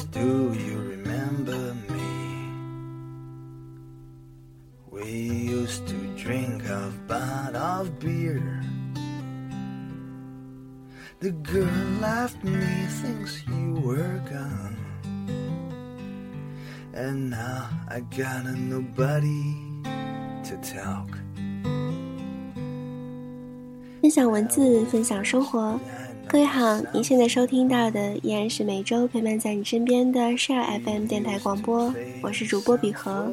[0.00, 2.08] friends, do you remember me?
[4.90, 8.62] We used to drink a pot of beer.
[11.20, 14.76] The girl left me thinks you were gone.
[16.94, 19.54] And now I got a nobody
[20.44, 21.10] to talk.
[24.00, 25.78] 分享文字，分享生活。
[26.31, 33.29] 各位好，您现在收听到的依然是每周陪伴在你身边的 Share FM 电台广播，我是主播比和。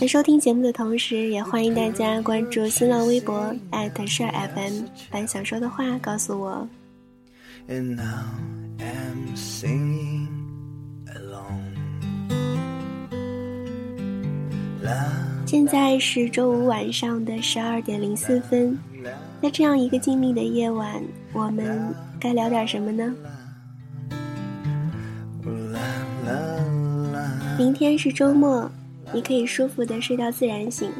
[0.00, 6.68] 在收听节目的同时，也欢迎大家关注新浪微博 @Share FM，把你想说的话告诉我。
[7.68, 8.02] And now
[8.80, 10.26] I'm singing
[11.14, 11.70] alone.
[15.46, 18.76] 现在是周五晚上的十二点零四分，
[19.44, 23.14] 在这样一个静谧的夜晚，我们该聊点什么呢？
[27.58, 28.70] 明天是周末，
[29.12, 30.90] 你可以舒服的睡到自然醒。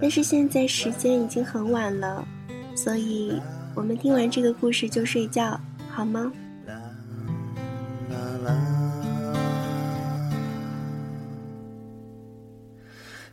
[0.00, 2.24] 但是现在时间已经很晚了，
[2.76, 3.42] 所以
[3.74, 6.30] 我们听完这个故事就睡觉，好吗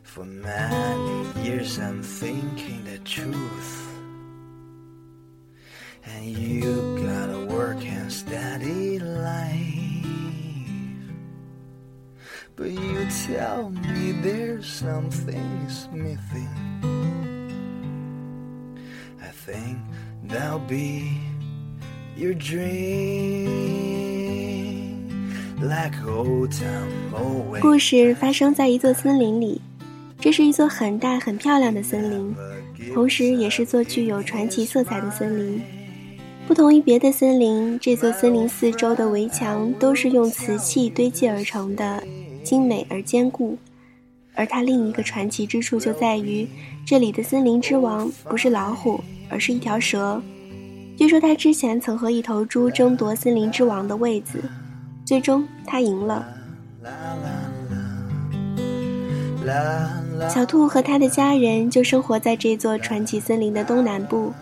[0.04, 3.81] ？For many years I'm thinking the truth.
[6.14, 9.70] And you gotta work and steady life.
[12.54, 16.48] But you tell me there's something's missing.
[19.20, 19.78] I think
[20.28, 21.18] that'll be
[22.16, 23.72] your dream.
[25.60, 27.60] Like old time always.
[27.60, 29.60] 故事发生在一座森林里，
[30.20, 32.34] 这是一座很大很漂亮的森林，
[32.92, 35.62] 同时也是座具有传奇色彩的森林。
[36.46, 42.02] 不同于别的森林，这座森林四周的围墙都是用瓷器堆积而成的，
[42.42, 43.56] 精美而坚固。
[44.34, 46.46] 而它另一个传奇之处就在于，
[46.84, 50.20] 这里的森林之王不是老虎，而是一条蛇。
[50.96, 54.42] 据说他之前曾和一头猪争夺森林之王的位子，
[55.04, 56.26] 最终他赢了。
[60.28, 64.32] 小兔和他的家人就生活在这座传奇森林的东南部。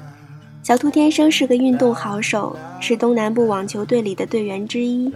[0.63, 5.11] 小兔天生是个运动好手，是东南部网球队里的队员之一。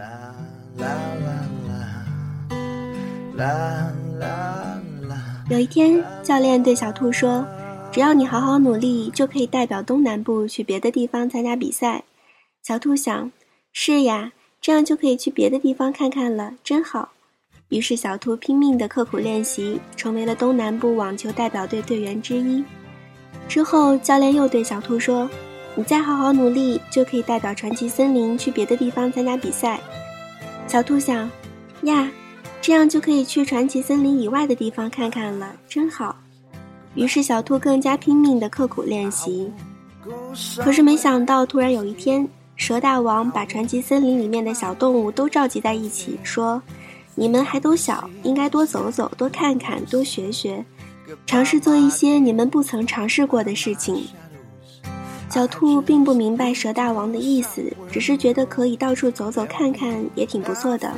[5.51, 7.47] 有一天，教练对小兔说
[7.93, 12.03] ：“只要你好好努力，就可以代表东南部去别的地方参加比赛。”
[12.67, 13.31] 小兔想
[13.73, 14.33] ：“是呀，
[14.63, 17.11] 这样就可以去别的地方看看了，真好。”
[17.69, 22.65] 于是，小兔拼命地刻苦练习，成为了东南部网球代表队队员之一。
[23.49, 25.29] 之后，教练又对小兔说
[25.77, 29.79] ：“你再好好努力，就可以代表传奇森林去别的地方参加比赛。”
[30.67, 31.31] 小兔想
[31.83, 32.11] ：“呀，
[32.61, 36.17] 这样就可以去传奇森林以外的地方看看了，真好。”
[36.95, 39.51] 于是，小兔更加拼命地刻苦练习。
[40.59, 42.27] 可是，没想到，突然有一天，
[42.57, 46.63] 蛇大王把传奇森林里面的小动物都召集在一起，说
[47.15, 50.65] ：“你们还都小，应该多走走，多看看，多学学，
[51.27, 54.07] 尝试做一些你们不曾尝试过的事情。”
[55.31, 60.93] 小兔并不明白蛇大王的意思，只是觉得可以到处走走看看也挺不错的。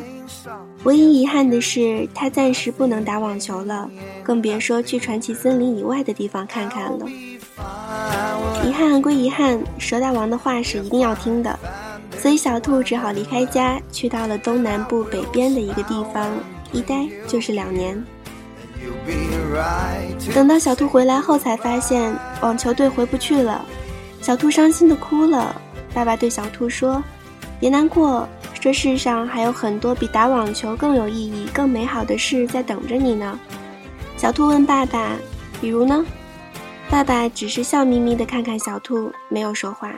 [0.85, 3.91] 唯一遗憾的是，他暂时不能打网球了，
[4.23, 7.07] 更别说去传奇森林以外的地方看看了。
[8.67, 11.59] 遗憾归遗憾，蛇大王的话是一定要听的，
[12.19, 16.31] 所以小兔只好离开家，去到了东南部北边的一个地方，
[16.73, 18.05] 一待就是两年。
[20.35, 23.65] 等到小兔回来后，才发现网球队回不去了。
[24.21, 25.55] 小兔伤心的哭了。
[25.95, 27.03] 爸爸对小兔说
[27.59, 28.29] ：“别难过，
[28.61, 33.39] 这世上还有很多比打网球更有意义、更美好的事在等着你呢。”
[34.19, 35.13] 小兔问爸爸
[35.61, 36.05] ：“比如呢？”
[36.91, 39.93] 爸爸只是笑眯眯的看看小兔，没有说话。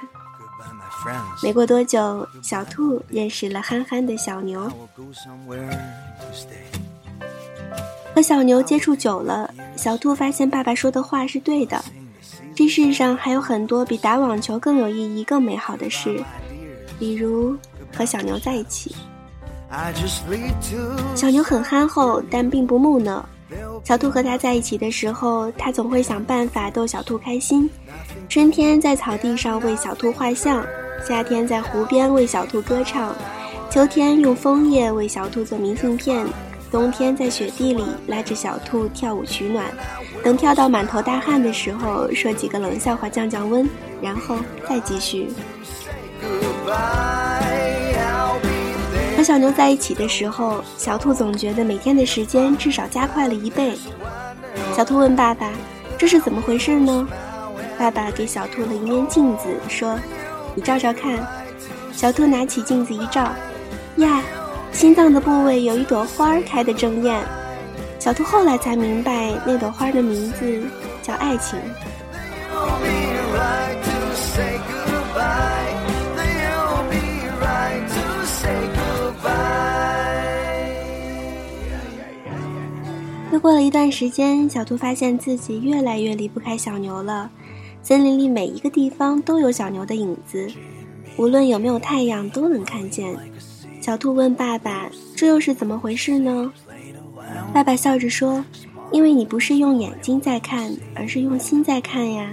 [1.43, 4.71] 没过多久，小兔认识了憨憨的小牛
[8.15, 11.83] 和小牛接触久了，小兔发现爸爸说的话是对的。
[12.55, 16.21] 这世上还有很多比打网球更有意义、更美好的事，
[16.99, 17.57] 比如
[17.97, 18.95] 和小牛在一起。
[21.15, 23.25] 小牛很憨厚，但并不木讷。
[23.85, 27.71] 小兔和他在一起的时候，他总会想办法逗小兔开心。
[28.29, 30.67] 春天在草地上为小兔画像，
[31.07, 33.15] 夏天在湖边为小兔歌唱，
[33.71, 36.27] 秋天用枫叶为小兔做明信片，
[36.71, 39.67] 冬天在雪地里拉着小兔跳舞取暖。
[40.23, 43.69] 等跳到满头大汗的时候，说几个冷笑话降降温，
[44.03, 44.37] 然后
[44.69, 45.29] 再继续。
[49.17, 53.77] 和小牛在一起的时候，小兔总觉得每天的时间至少加快了一倍。
[54.77, 55.51] 小兔问爸爸
[55.99, 57.09] ：“这是怎么回事呢？”
[57.79, 59.99] 爸爸给小兔了一面镜子，说
[60.55, 61.19] ：“你照照看。”
[61.93, 63.33] 小兔拿起镜子一照，
[63.97, 64.23] 呀，
[64.73, 67.21] 心脏的部位有一朵花儿开得正艳。
[67.99, 70.63] 小兔后来才明白，那朵花的名字
[71.03, 71.59] 叫爱情。
[83.31, 87.31] 又过了一段时间，小兔发现自己越来越离不开小牛了。
[87.83, 90.49] 森林里每一个地方都有小牛的影子，
[91.17, 93.15] 无论有没有太阳都能看见。
[93.89, 94.87] 小兔问爸爸
[95.17, 96.53] ：“这又是怎么回事呢？”
[97.55, 98.45] 爸爸笑着说
[98.93, 102.31] ：“因为你不是用眼睛在看，而是用心在看呀。”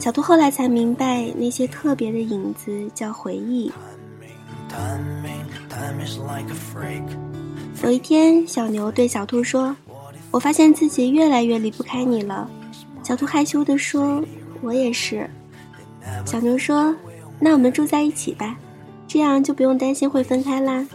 [0.00, 3.70] 小兔后来才明白，那些特别的影子叫回忆。
[7.84, 9.76] 有一天，小牛对小兔说
[10.32, 12.50] ：“我发现自己越来越离不开你了。”
[13.04, 14.20] 小兔害羞地说
[14.62, 15.30] ：“我也是。”
[16.26, 16.92] 小牛说
[17.38, 18.58] ：“那我们住在一起吧，
[19.16, 20.86] 这样就不用担心会分开啦。”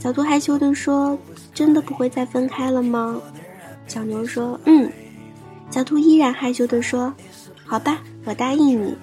[0.00, 1.18] 小兔害羞地说
[1.52, 3.20] ：“真的不会再分开了吗？”
[3.86, 4.90] 小牛说：“嗯。”
[5.70, 7.12] 小兔依然害羞地说
[7.66, 8.96] ：“好吧。”我答应你，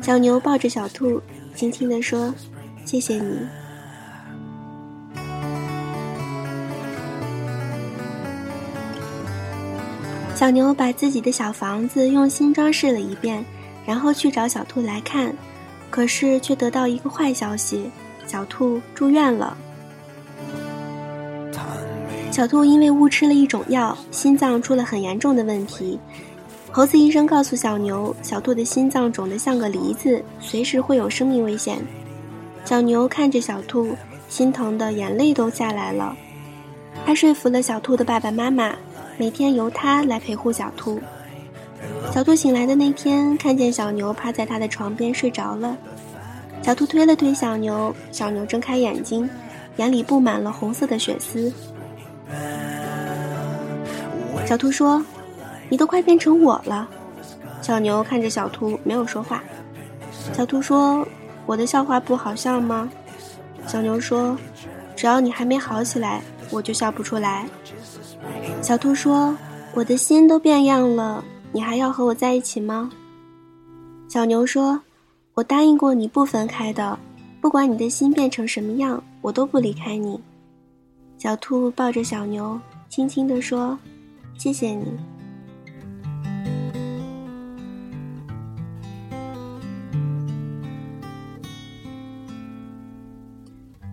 [0.00, 1.20] 小牛抱着小兔，
[1.54, 2.32] 轻轻地说
[2.86, 3.40] ：“谢谢你。”
[10.34, 13.44] 小牛把自己的小房子用心装饰了一遍，
[13.84, 15.34] 然后去找小兔来看，
[15.90, 17.90] 可是却得到一个坏消息：
[18.26, 19.56] 小兔住院了。
[22.30, 25.98] 小兔因为误吃了一种药，心脏出了很严重的问题。
[26.70, 31.78] 猴子医生告诉小牛，小兔的心脏肿得像个梨子，随时会有生命危险。
[32.66, 33.96] 小牛看着小兔，
[34.28, 36.14] 心疼的眼泪都下来了。
[37.06, 38.74] 他说服了小兔的爸爸妈妈，
[39.16, 41.00] 每天由他来陪护小兔。
[42.12, 45.76] 小兔醒来的那天，看见小牛趴在他的床边睡着了。
[46.62, 49.28] 小兔推了推小牛，小牛睁开眼睛，
[49.76, 51.52] 眼里布满了红色的血丝。
[54.46, 55.04] 小兔说。
[55.68, 56.88] 你都快变成我了，
[57.60, 59.42] 小牛看着小兔，没有说话。
[60.32, 61.04] 小兔说
[61.44, 62.88] ：“我的笑话不好笑吗？”
[63.66, 64.38] 小牛说
[64.94, 67.48] ：“只要你还没好起来，我就笑不出来。”
[68.62, 69.36] 小兔说
[69.74, 71.24] ：“我的心都变样了，
[71.56, 72.90] 你还要和我在一起吗？”
[74.08, 74.78] 小牛说
[75.32, 76.98] ：“我答应过你不分开的，
[77.40, 80.20] 不管你的心变成什么样，我都不离开你。”
[81.16, 82.60] 小兔抱着小牛，
[82.90, 83.78] 轻轻地说
[84.36, 84.84] ：“谢谢你。”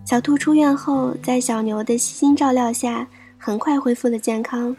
[0.04, 4.76] 小兔出院后，在小牛的悉心照料下，很快恢复了健康。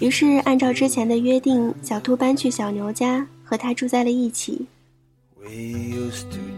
[0.00, 4.66] 于是，按照之前的约定，小兔搬去小牛家，和他住在了一起。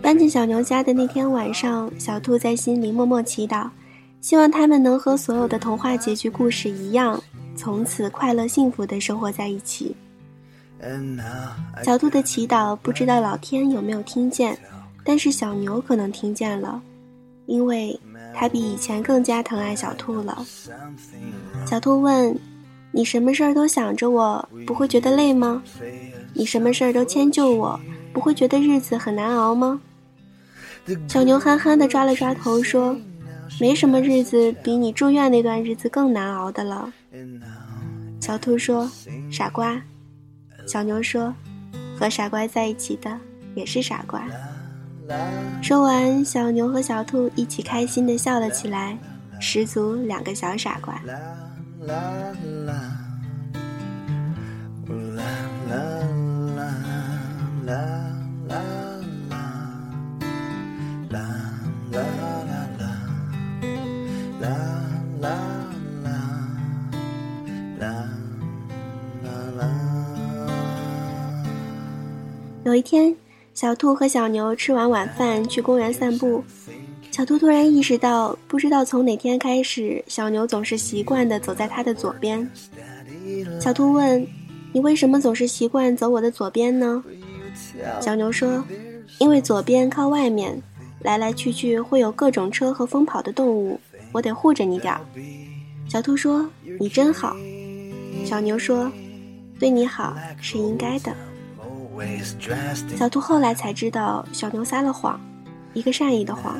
[0.00, 3.68] 搬进小牛家的那天晚上，小兔在心里默默祈祷，
[4.20, 7.22] 希望他们能和所有的童话结局故事一样，
[7.54, 9.94] 从此快乐幸福的生活在一起。
[11.82, 14.58] 小兔的祈祷不知道老天有没有听见，
[15.04, 16.80] 但是小牛可能听见了。
[17.46, 17.98] 因为
[18.34, 20.46] 他比以前更加疼爱小兔了。
[21.64, 22.38] 小兔问
[22.90, 25.62] ：“你什么事儿都想着我，不会觉得累吗？
[26.34, 27.78] 你什么事儿都迁就我，
[28.12, 29.80] 不会觉得日子很难熬吗？”
[31.06, 32.96] 小牛憨憨地抓了抓头说
[33.60, 36.90] ：“没什么日子比你住院那段日子更难熬的了。”
[38.20, 38.90] 小兔说
[39.30, 39.80] ：“傻瓜。”
[40.66, 41.34] 小牛说
[41.98, 43.18] ：“和傻瓜在一起的
[43.54, 44.24] 也是傻瓜。”
[45.62, 48.98] 说完，小牛和小兔一起开心地笑了起来，
[49.40, 51.00] 十足两个小傻瓜。
[51.88, 51.94] 啦
[52.66, 52.72] 啦，
[54.86, 55.24] 啦
[55.70, 55.74] 啦
[56.54, 56.60] 啦
[57.64, 57.72] 啦
[58.46, 58.52] 啦
[61.08, 61.16] 啦，啦
[61.90, 62.04] 啦
[62.78, 62.92] 啦
[64.40, 64.52] 啦
[67.80, 67.84] 啦
[69.22, 69.62] 啦啦。
[72.64, 73.16] 有一天，
[73.54, 76.44] 小兔和小牛吃完晚饭，去公园散步。
[77.18, 82.48] 小兔突然意识到，不知道从哪天开始，小牛总是习惯的走在它的左边。
[83.60, 84.24] 小兔问
[84.72, 87.02] ：“你为什么总是习惯走我的左边呢？”
[88.00, 88.64] 小牛说
[89.18, 90.62] ：“因为左边靠外面，
[91.00, 93.80] 来来去去会有各种车和疯跑的动物，
[94.12, 95.00] 我得护着你点儿。”
[95.90, 96.48] 小兔说
[96.78, 97.36] ：“你真好。”
[98.24, 98.88] 小牛说
[99.58, 101.12] ：“对你好是应该的。”
[102.96, 105.20] 小兔后来才知道，小牛撒了谎，
[105.74, 106.56] 一个善意的谎。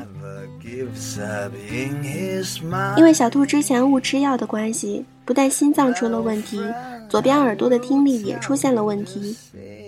[2.97, 6.61] 因为小兔之前误吃药的关系，不但心脏出了问题，
[7.09, 9.37] 左边耳朵的听力也出现了问题，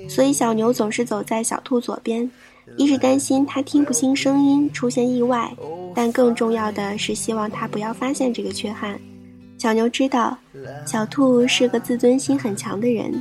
[0.08, 2.30] 所以小牛总是走在小兔左边，
[2.76, 5.50] 一是担心它听不清声音出现意外，
[5.94, 8.98] 但更重要的是希望它不要发现这个缺憾。
[9.58, 10.38] 小牛知道，
[10.86, 13.12] 小兔是个自尊心很强的人。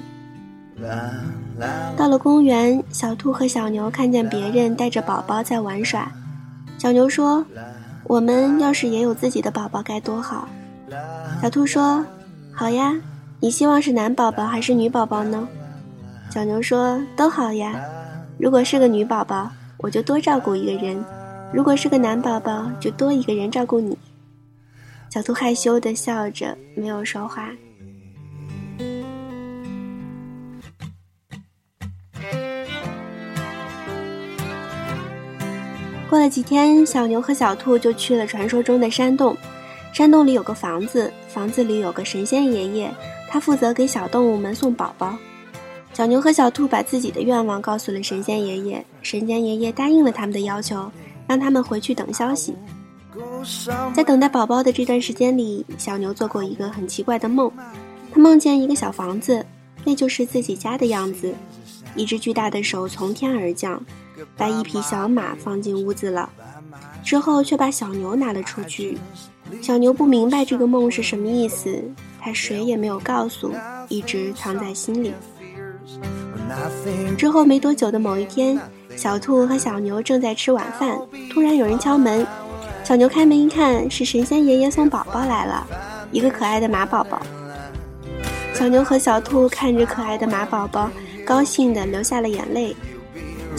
[1.98, 6.10] 到了公园，小兔和小牛看见别人带着宝宝在玩耍。
[6.80, 7.46] 小牛说
[8.08, 10.48] ：“我们要是也有自己的宝宝该多好。”
[11.44, 12.04] 小兔说
[12.56, 12.96] ：“好呀，
[13.42, 15.46] 你希望是男宝宝还是女宝宝呢？”
[16.32, 17.76] 小牛说：“都好呀。
[18.38, 21.04] 如果是个女宝宝，我就多照顾一个人；
[21.52, 23.98] 如果是个男宝宝，就多一个人照顾你。”
[25.12, 27.50] 小兔害羞的笑着，没有说话。
[36.10, 39.38] 过了几天，小牛和小兔就去了传说中的山洞。
[39.94, 42.92] 山洞里有个房子，房子里有个神仙爷爷，
[43.30, 45.16] 他负责给小动物们送宝宝。
[45.94, 50.92] 小牛和小兔把自己的愿望告诉了神仙爷爷，神仙爷爷答应了他们的要求，
[51.28, 52.56] 让他们回去等消息。
[53.94, 57.52] 在等待宝宝的这段时间里，小牛做过一个很奇怪的梦，
[58.12, 59.46] 他梦见一个小房子，
[59.84, 61.34] 那就是自己家的样子，
[61.96, 63.80] 一只巨大的手从天而降。
[64.38, 66.30] 把一匹小马放进屋子了，
[67.04, 68.98] 之后却把小牛拿了出去。
[69.62, 71.82] 小牛不明白这个梦是什么意思，
[72.22, 73.54] 他谁也没有告诉，
[73.88, 75.14] 一直藏在心里。
[77.18, 78.60] 之后没多久的某一天，
[78.96, 81.00] 小兔和小牛正在吃晚饭，
[81.32, 82.26] 突然有人敲门。
[82.84, 85.66] 小牛开门一看，是神仙爷爷送宝宝来了，
[86.12, 87.22] 一个可爱的马宝宝。
[88.54, 90.90] 小牛和小兔看着可爱的马宝宝，
[91.26, 92.76] 高兴地流下了眼泪。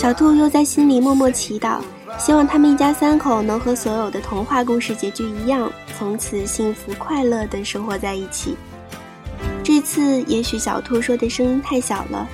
[0.00, 1.78] 小兔又在心里默默祈祷，
[2.18, 8.56] 希望他们一家三口能和所有的童话故事结局一样，从此幸福快乐地生活在一起。
[9.62, 12.26] 这次也许小兔说的声音太小了，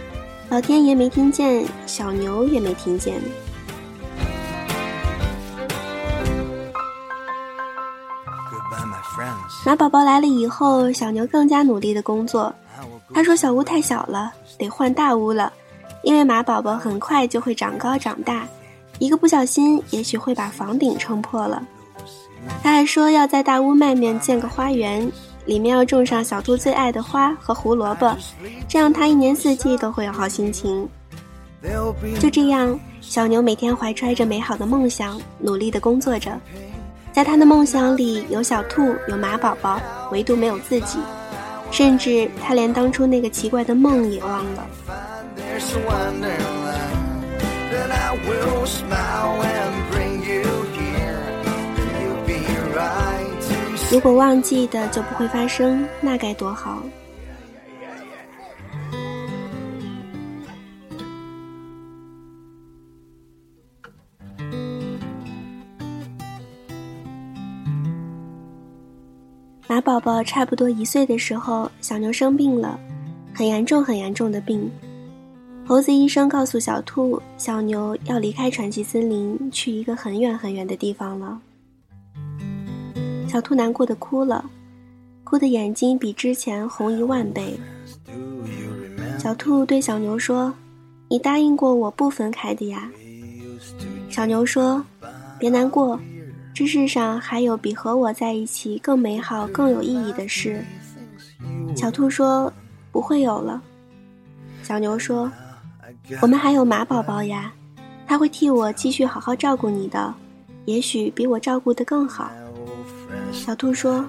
[0.49, 3.21] 老天爷没听见，小牛也没听见。
[9.65, 12.55] 马宝宝来了以后，小牛更加努力的工作。
[13.13, 15.53] 他说：“小屋太小了，得换大屋了。”
[16.07, 18.47] 因为马宝宝很快就会长高长大，
[19.01, 21.61] 一个不小心，也许会把房顶撑破了。
[22.63, 25.11] 他还说要在大屋外面建个花园，
[25.47, 28.17] 里面要种上小兔最爱的花和胡萝卜，
[28.69, 30.89] 这样他一年四季都会有好心情。
[32.21, 36.31] 就这样，小牛每天怀揣着美好的梦想，努力的工作着。
[37.13, 39.81] 在他的梦想里，有小兔，有马宝宝，
[40.13, 41.01] 唯独没有自己，
[41.73, 44.65] 甚至他连当初那个奇怪的梦也忘了。
[53.91, 56.83] 如果忘记的就不会发生，那该多好。
[69.67, 72.79] 马宝宝差不多一岁的时候，小牛生病了，
[73.35, 74.71] 很严重、很严重的病。
[75.69, 81.41] 猴子医生告诉小兔、小牛要离开传奇森林，去一个很远很远的地方了。
[83.29, 84.49] 小兔难过的哭了，
[85.25, 87.59] 哭的眼睛比之前红一万倍。
[89.19, 90.55] 小兔对小牛说
[91.11, 92.89] ：“你答应过我不分开的呀。”
[94.09, 94.81] 小牛说
[95.37, 95.99] ：“别难过，
[96.55, 100.65] 这世上还有比和我在一起更美好、更有意义的事。”
[101.75, 102.53] 小兔说
[102.93, 103.61] ：“不会有了。”
[104.63, 105.29] 小牛说。
[106.21, 107.53] 我们还有马宝宝呀，
[108.07, 110.15] 他会替我继续好好照顾你的，
[110.65, 112.31] 也许比我照顾的更好。
[113.33, 114.05] 小兔说：“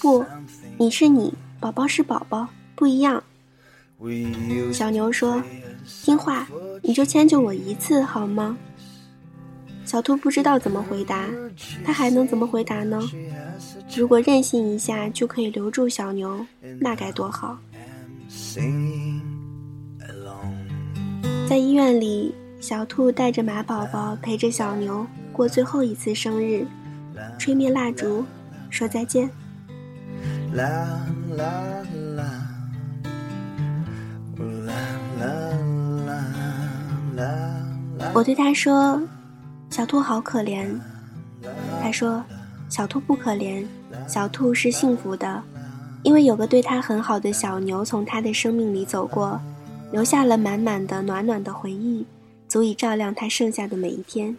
[0.00, 0.24] 不，
[0.78, 3.22] 你是你，宝宝是宝宝，不一样。”
[4.72, 5.42] 小牛说
[6.04, 6.46] ：“听话，
[6.82, 8.56] 你就迁就我一次好吗？”
[9.84, 11.28] 小兔不知道怎么回答，
[11.84, 13.02] 他还能怎么回答呢？
[13.94, 16.46] 如果任性一下就可以留住小牛，
[16.78, 17.58] 那该多好。
[21.50, 26.64] 在医院里，小兔带着马宝宝陪着小牛过最后一次生日，
[27.40, 28.24] 吹灭蜡烛，
[28.70, 29.28] 说再见。
[30.52, 30.64] 啦
[31.36, 31.44] 啦
[32.14, 32.22] 啦，
[34.38, 34.74] 啦
[35.18, 35.26] 啦
[36.06, 36.14] 啦
[37.16, 39.02] 啦我对他说
[39.70, 40.68] ：“小兔好可怜。”
[41.82, 42.22] 他说
[42.70, 43.66] ：“小兔不可怜，
[44.06, 45.42] 小兔是幸福的，
[46.04, 49.40] 因为有个对他很好的小牛从他的生命里走过。”
[49.92, 52.06] 留下了满满的暖暖的回忆，
[52.48, 54.36] 足以照亮他剩下的每一天。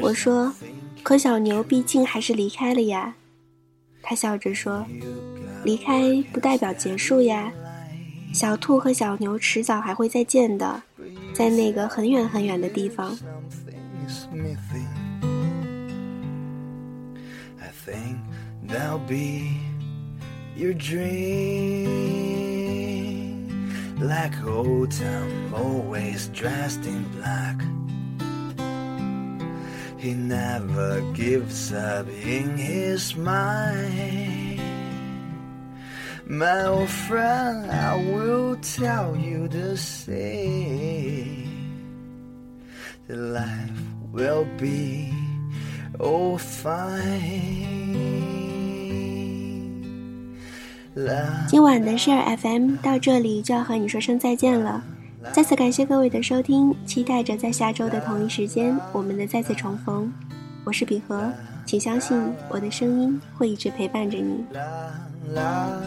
[0.00, 0.52] 我说
[1.02, 3.14] ：“可小牛毕竟还是离开了呀。
[4.02, 4.84] 他笑着说
[5.64, 7.52] ：“离开不代表结束呀，
[8.32, 10.82] 小兔和小牛迟早还会再见的，
[11.32, 13.16] 在那个很远很远的地方。”
[29.96, 34.60] He never gives up in his mind.
[36.26, 41.54] My old friend, I will tell you the same.
[43.08, 43.80] The life
[44.12, 45.14] will be
[45.98, 47.93] all fine.
[51.48, 54.82] 今晚的 Share FM 到这里就要和你说声再见了。
[55.32, 60.12] 再次感谢各位的收听，期待着在下周的同一时间我们的再次重逢。
[60.64, 61.32] 我是比和，
[61.66, 62.16] 请相信
[62.48, 64.44] 我的声音会一直陪伴着你。
[64.52, 64.62] 啦
[65.34, 65.80] 啦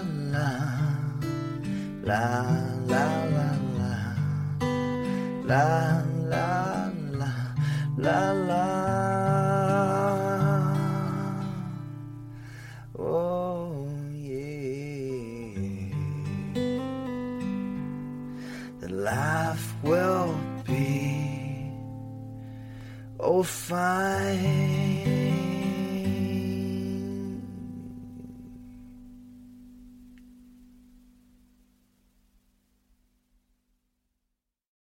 [5.47, 6.03] 啦